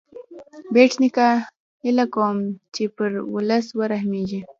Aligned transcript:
بېټ 0.73 0.91
نیکه 1.01 1.29
هیله 1.83 2.05
کوي 2.13 2.45
چې 2.73 2.83
پر 2.95 3.11
ولس 3.33 3.65
ورحمېږې. 3.79 4.39